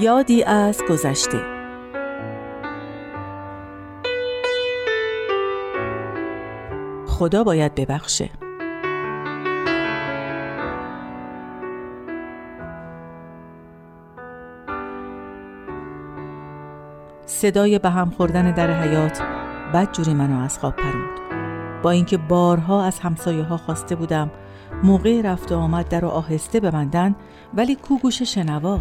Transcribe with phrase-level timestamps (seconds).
[0.00, 1.40] یادی از گذشته.
[7.06, 8.30] خدا باید ببخشه.
[17.26, 19.22] صدای به هم خوردن در حیات
[19.74, 21.18] بد جوری منو از خواب پروند
[21.82, 24.30] با اینکه بارها از همسایه ها خواسته بودم
[24.82, 27.14] موقع رفت و آمد در و آهسته ببندن
[27.54, 28.80] ولی کو گوش شنوا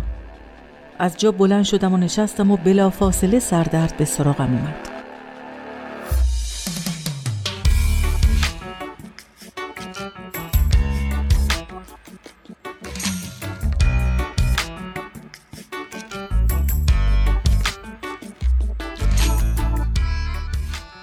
[0.99, 4.97] از جا بلند شدم و نشستم و بلا فاصله سردرد به سراغم اومد.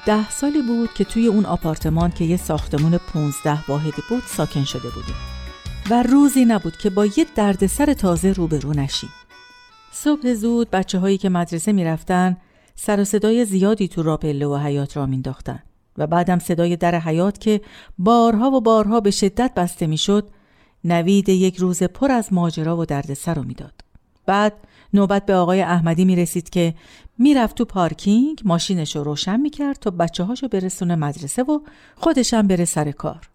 [0.07, 4.89] ده سالی بود که توی اون آپارتمان که یه ساختمون پونزده واحدی بود ساکن شده
[4.91, 5.15] بودیم.
[5.91, 9.11] و روزی نبود که با یه دردسر تازه روبرو نشیم.
[9.97, 12.37] صبح زود بچه هایی که مدرسه می‌رفتن
[12.75, 15.09] سر و صدای زیادی تو راپله و حیات را
[15.99, 17.61] و بعدم صدای در حیات که
[17.99, 20.29] بارها و بارها به شدت بسته می‌شد
[20.85, 23.73] نوید یک روز پر از ماجرا و دردسر رو می‌داد
[24.27, 24.53] بعد
[24.95, 26.75] نوبت به آقای احمدی می رسید که
[27.19, 31.59] می‌رفت تو پارکینگ ماشینش رو روشن می‌کرد تا بچه هاشو برسونه مدرسه و
[31.97, 33.31] خودشم بره سر کار.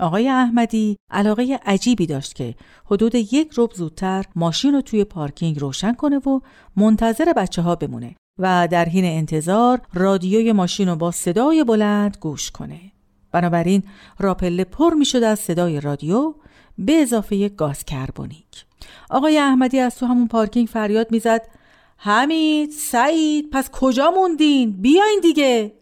[0.00, 5.94] آقای احمدی علاقه عجیبی داشت که حدود یک رب زودتر ماشین رو توی پارکینگ روشن
[5.94, 6.40] کنه و
[6.76, 12.50] منتظر بچه ها بمونه و در حین انتظار رادیوی ماشین رو با صدای بلند گوش
[12.50, 12.80] کنه.
[13.32, 13.82] بنابراین
[14.18, 16.34] راپله پر می شد از صدای رادیو
[16.78, 18.64] به اضافه گاز کربونیک.
[19.10, 21.48] آقای احمدی از تو همون پارکینگ فریاد می‌زد
[21.96, 25.72] حمید سعید پس کجا موندین بیاین دیگه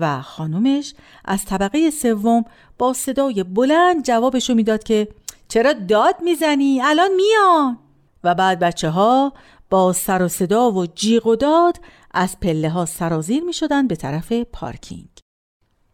[0.00, 2.44] و خانومش از طبقه سوم
[2.78, 5.08] با صدای بلند جوابشو می‌داد که
[5.48, 7.78] چرا داد می‌زنی؟ الان میان.
[8.24, 9.32] و بعد بچه ها
[9.70, 11.76] با سر و صدا و جیغ و داد
[12.14, 15.08] از پله ها سرازیر می شدن به طرف پارکینگ.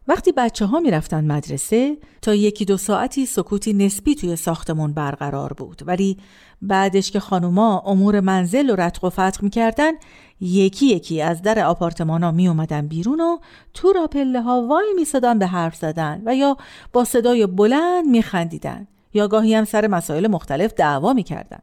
[0.07, 5.53] وقتی بچه ها می رفتن مدرسه تا یکی دو ساعتی سکوتی نسبی توی ساختمون برقرار
[5.53, 5.81] بود.
[5.85, 6.17] ولی
[6.61, 9.91] بعدش که خانوما امور منزل و رتق و فتق می کردن
[10.39, 13.37] یکی یکی از در آپارتمان ها می اومدن بیرون و
[13.73, 16.57] تو را پله ها وای می صدن به حرف زدن و یا
[16.93, 21.59] با صدای بلند می خندیدن یا گاهی هم سر مسائل مختلف دعوا می کردن.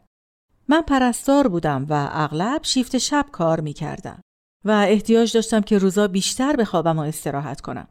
[0.69, 4.21] من پرستار بودم و اغلب شیفت شب کار می کردم
[4.65, 7.89] و احتیاج داشتم که روزا بیشتر به خوابم و استراحت کنم.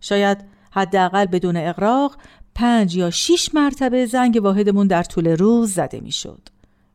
[0.00, 0.38] شاید
[0.70, 2.16] حداقل بدون اقراق
[2.54, 6.48] پنج یا شیش مرتبه زنگ واحدمون در طول روز زده می‌شد.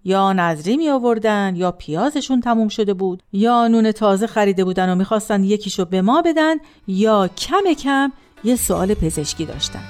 [0.06, 4.96] یا نظری می آوردن یا پیازشون تموم شده بود یا نون تازه خریده بودن و
[4.96, 6.56] می‌خواستن یکیشو به ما بدن
[6.88, 8.12] یا کم کم
[8.44, 9.84] یه سوال پزشکی داشتن.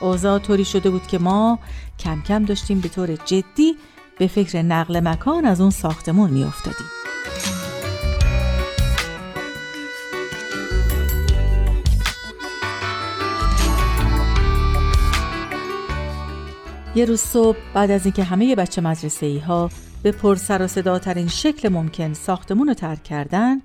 [0.00, 1.58] اوضاع طوری شده بود که ما
[1.98, 3.76] کم کم داشتیم به طور جدی
[4.18, 6.99] به فکر نقل مکان از اون ساختمون میافتادیم.
[16.94, 19.70] یه روز صبح بعد از اینکه همه بچه مدرسه ای ها
[20.02, 23.62] به پر سر و صدا ترین شکل ممکن ساختمون رو ترک کردن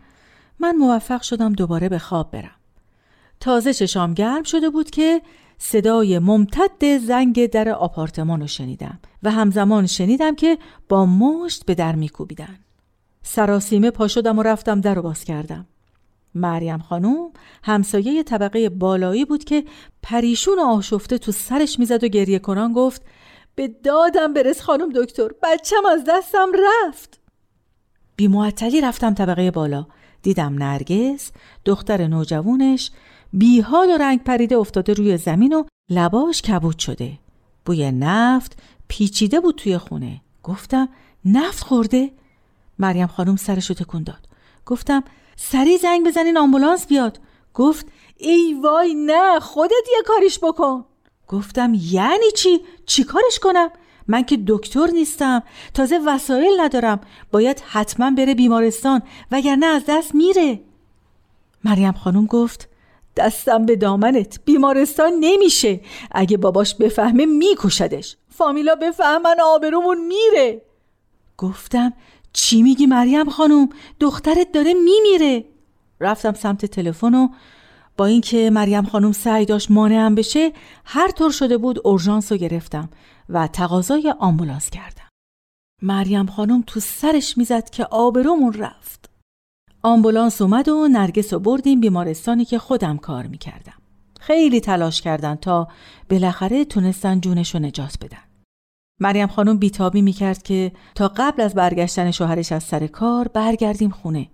[0.59, 2.55] من موفق شدم دوباره به خواب برم.
[3.39, 5.21] تازه چشام گرم شده بود که
[5.57, 10.57] صدای ممتد زنگ در آپارتمان رو شنیدم و همزمان شنیدم که
[10.89, 12.59] با مشت به در میکوبیدن.
[13.23, 15.65] سراسیمه پا شدم و رفتم در رو باز کردم.
[16.35, 17.31] مریم خانوم
[17.63, 19.63] همسایه طبقه بالایی بود که
[20.03, 23.01] پریشون و آشفته تو سرش می‌زد و گریه کنان گفت
[23.55, 27.19] به دادم برس خانم دکتر بچم از دستم رفت.
[28.15, 28.29] بی
[28.83, 29.87] رفتم طبقه بالا.
[30.21, 31.31] دیدم نرگس
[31.65, 32.91] دختر نوجوانش
[33.33, 37.19] بیحال و رنگ پریده افتاده روی زمین و لباش کبود شده.
[37.65, 40.21] بوی نفت پیچیده بود توی خونه.
[40.43, 40.89] گفتم
[41.25, 42.11] نفت خورده؟
[42.79, 44.27] مریم خانم سرشو تکون داد.
[44.65, 45.03] گفتم
[45.35, 47.19] سریع زنگ بزنین آمبولانس بیاد.
[47.53, 47.85] گفت
[48.17, 50.85] ای وای نه خودت یه کاریش بکن.
[51.27, 53.69] گفتم یعنی چی؟ چی کارش کنم؟
[54.07, 55.43] من که دکتر نیستم
[55.73, 57.01] تازه وسایل ندارم.
[57.31, 59.01] باید حتما بره بیمارستان
[59.31, 60.59] وگرنه از دست میره.
[61.63, 62.69] مریم خانم گفت
[63.17, 65.81] دستم به دامنت بیمارستان نمیشه.
[66.11, 68.17] اگه باباش بفهمه میکشدش.
[68.29, 70.61] فامیلا بفهمن آبرومون میره.
[71.37, 71.93] گفتم
[72.35, 75.45] چی میگی مریم خانم؟ دخترت داره میمیره.
[75.99, 77.27] رفتم سمت تلفن و
[77.97, 80.51] با اینکه مریم خانم سعی داشت مانعم بشه
[80.85, 82.89] هر طور شده بود اورژانس رو گرفتم
[83.29, 85.09] و تقاضای آمبولانس کردم.
[85.81, 89.09] مریم خانم تو سرش می‌زد که آبرومون رفت.
[89.83, 93.81] آمبولانس اومد و نرگس رو بردیم بیمارستانی که خودم کار می‌کردم.
[94.19, 95.67] خیلی تلاش کردن تا
[96.09, 98.24] بالاخره تونستن جونش رو نجات بدن.
[98.99, 104.27] مریم خانم بیتابی می‌کرد که تا قبل از برگشتن شوهرش از سر کار برگردیم خونه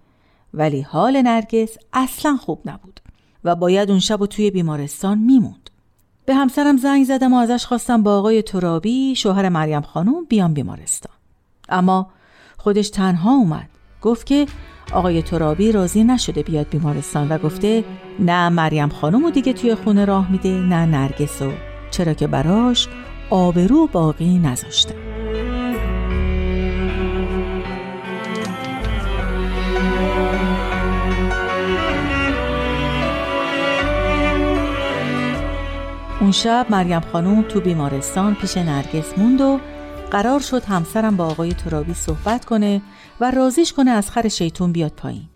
[0.54, 3.00] ولی حال نرگس اصلا خوب نبود
[3.44, 5.70] و باید اون شب و توی بیمارستان میموند.
[6.26, 11.14] به همسرم زنگ زدم و ازش خواستم با آقای ترابی شوهر مریم خانم بیام بیمارستان.
[11.70, 12.10] اما
[12.58, 13.70] خودش تنها اومد.
[14.02, 14.46] گفت که
[14.94, 17.84] آقای ترابی راضی نشده بیاد بیمارستان و گفته
[18.20, 21.52] نه مریم خانم و دیگه توی خونه راه میده نه نرگسو
[21.92, 22.88] چرا که براش
[23.32, 24.96] آبرو باقی نذاشته.
[36.22, 39.60] اون شب مریم خانوم تو بیمارستان پیش نرگس موند و
[40.12, 42.82] قرار شد همسرم با آقای ترابی صحبت کنه
[43.22, 45.30] و رازیش کنه از خر شیطون بیاد پایین.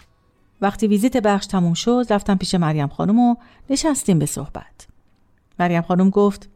[0.62, 3.36] وقتی ویزیت بخش تموم شد رفتم پیش مریم خانم و
[3.70, 4.88] نشستیم به صحبت.
[5.60, 6.50] مریم خانم گفت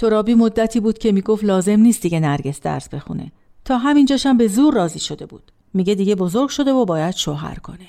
[0.00, 3.32] ترابی مدتی بود که می‌گفت لازم نیست دیگه نرگس درس بخونه.
[3.64, 5.52] تا همینجاشم به زور راضی شده بود.
[5.74, 7.88] میگه دیگه بزرگ شده و باید شوهر کنه.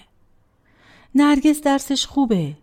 [1.15, 2.53] نرگس درسش خوبه.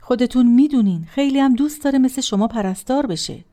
[0.00, 3.44] خودتون می‌دونین خیلی هم دوست داره مثل شما پرستار بشه.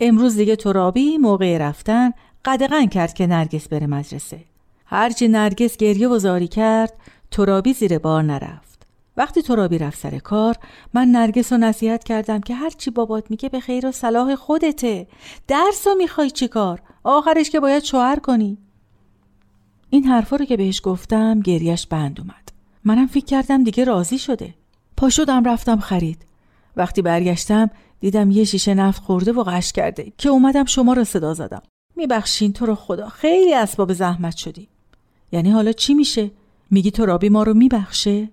[0.00, 2.10] امروز دیگه ترابی موقع رفتن
[2.44, 4.40] قدغن کرد که نرگس بره مدرسه.
[4.86, 6.92] هرچی نرگس گریه و زاری کرد
[7.30, 8.65] ترابی زیر بار نرفت.
[9.16, 10.56] وقتی ترابی رفت سر کار
[10.94, 15.06] من نرگس رو نصیحت کردم که هرچی بابات میگه به خیر و صلاح خودته.
[15.48, 18.58] درس رو می‌خوای چی کار؟ آخرش که باید شوهر کنی.
[19.90, 22.52] این حرفا رو که بهش گفتم گریش بند اومد.
[22.84, 24.54] منم فکر کردم دیگه راضی شده.
[24.96, 26.26] پا شدم رفتم خرید.
[26.76, 27.70] وقتی برگشتم
[28.00, 31.62] دیدم یه شیشه نفت خورده و قش کرده که اومدم شما رو صدا زدم.
[31.96, 34.68] میبخشین تو رو خدا خیلی اسباب زحمت شدی.
[35.32, 36.30] یعنی حالا چی میشه؟
[36.70, 38.28] میگی تو رابی ما رو میبخشه؟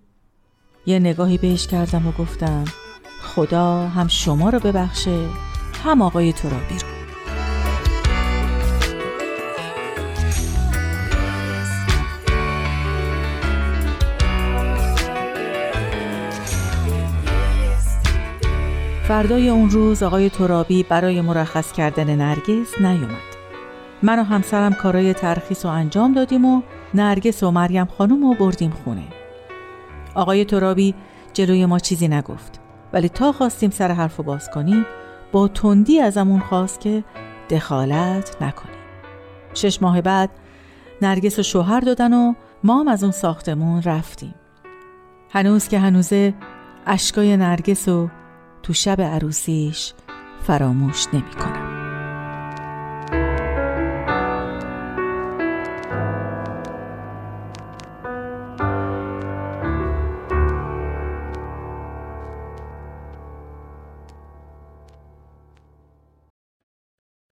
[0.85, 2.65] یه نگاهی بهش کردم و گفتم
[3.21, 5.19] خدا هم شما رو ببخشه
[5.83, 6.87] هم آقای ترابی رو.
[19.07, 23.33] فردای اون روز آقای ترابی برای مرخص کردن نرگس نیومد.
[24.01, 26.61] من و همسرم کارای ترخیص رو انجام دادیم و
[26.93, 29.22] نرگس و مریم خانم رو بردیم خونه.
[30.15, 30.95] آقای ترابی
[31.33, 32.59] جلوی ما چیزی نگفت
[32.93, 34.85] ولی تا خواستیم سر حرف باز کنیم
[35.31, 37.03] با تندی ازمون خواست که
[37.49, 38.75] دخالت نکنیم.
[39.53, 40.29] شش ماه بعد
[41.01, 42.33] نرگس و شوهر دادن و
[42.63, 44.35] ما هم از اون ساختمون رفتیم.
[45.29, 46.33] هنوز که هنوزه
[46.85, 48.09] اشکای نرگس و
[48.63, 49.93] تو شب عروسیش
[50.41, 51.72] فراموش نمی کنم.